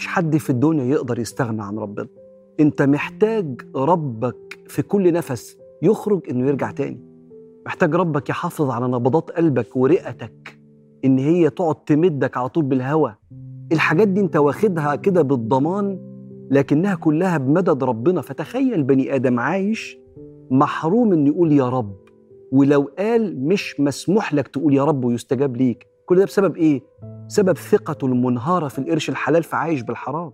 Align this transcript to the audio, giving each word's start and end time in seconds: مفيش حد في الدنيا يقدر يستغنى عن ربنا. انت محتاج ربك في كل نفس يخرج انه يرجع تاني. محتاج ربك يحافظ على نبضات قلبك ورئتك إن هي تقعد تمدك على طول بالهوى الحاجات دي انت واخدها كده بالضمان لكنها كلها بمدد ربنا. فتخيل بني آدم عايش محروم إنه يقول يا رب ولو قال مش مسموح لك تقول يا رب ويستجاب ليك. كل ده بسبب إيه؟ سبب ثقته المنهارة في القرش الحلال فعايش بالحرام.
مفيش 0.00 0.08
حد 0.08 0.36
في 0.36 0.50
الدنيا 0.50 0.84
يقدر 0.84 1.18
يستغنى 1.18 1.62
عن 1.62 1.78
ربنا. 1.78 2.08
انت 2.60 2.82
محتاج 2.82 3.60
ربك 3.76 4.58
في 4.68 4.82
كل 4.82 5.12
نفس 5.12 5.58
يخرج 5.82 6.20
انه 6.30 6.48
يرجع 6.48 6.70
تاني. 6.70 7.00
محتاج 7.66 7.94
ربك 7.94 8.28
يحافظ 8.28 8.70
على 8.70 8.86
نبضات 8.88 9.30
قلبك 9.30 9.76
ورئتك 9.76 10.58
إن 11.04 11.18
هي 11.18 11.50
تقعد 11.50 11.74
تمدك 11.74 12.36
على 12.36 12.48
طول 12.48 12.64
بالهوى 12.64 13.14
الحاجات 13.72 14.08
دي 14.08 14.20
انت 14.20 14.36
واخدها 14.36 14.96
كده 14.96 15.22
بالضمان 15.22 15.98
لكنها 16.50 16.94
كلها 16.94 17.38
بمدد 17.38 17.84
ربنا. 17.84 18.20
فتخيل 18.20 18.82
بني 18.82 19.14
آدم 19.14 19.40
عايش 19.40 19.98
محروم 20.50 21.12
إنه 21.12 21.28
يقول 21.28 21.52
يا 21.52 21.68
رب 21.68 21.96
ولو 22.52 22.90
قال 22.98 23.48
مش 23.48 23.80
مسموح 23.80 24.34
لك 24.34 24.48
تقول 24.48 24.74
يا 24.74 24.84
رب 24.84 25.04
ويستجاب 25.04 25.56
ليك. 25.56 25.86
كل 26.06 26.16
ده 26.16 26.24
بسبب 26.24 26.56
إيه؟ 26.56 26.82
سبب 27.30 27.58
ثقته 27.58 28.06
المنهارة 28.06 28.68
في 28.68 28.78
القرش 28.78 29.10
الحلال 29.10 29.42
فعايش 29.42 29.82
بالحرام. 29.82 30.32